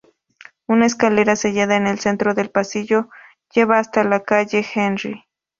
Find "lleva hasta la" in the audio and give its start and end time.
3.53-4.21